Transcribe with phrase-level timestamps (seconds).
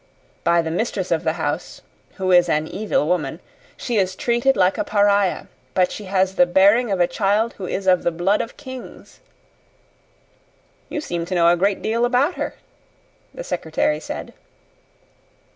[0.43, 1.81] By the mistress of the house
[2.15, 3.39] who is an evil woman
[3.77, 5.43] she is treated like a pariah;
[5.75, 9.19] but she has the bearing of a child who is of the blood of kings!"
[10.89, 12.55] "You seem to know a great deal about her,"
[13.31, 14.33] the secretary said.